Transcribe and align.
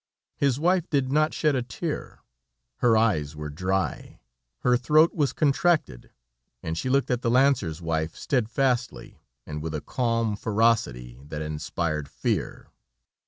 His 0.35 0.59
wife 0.59 0.89
did 0.89 1.11
not 1.11 1.31
shed 1.31 1.55
a 1.55 1.61
tear. 1.61 2.21
Her 2.77 2.97
eyes 2.97 3.35
were 3.35 3.51
dry, 3.51 4.19
her 4.61 4.75
throat 4.75 5.13
was 5.13 5.31
contracted, 5.31 6.09
and 6.63 6.75
she 6.75 6.89
looked 6.89 7.11
at 7.11 7.21
the 7.21 7.29
lancer's 7.29 7.83
wife 7.83 8.15
steadfastly, 8.15 9.21
and 9.45 9.61
with 9.61 9.75
a 9.75 9.79
calm 9.81 10.35
ferocity 10.35 11.19
that 11.27 11.43
inspired 11.43 12.09
fear. 12.09 12.71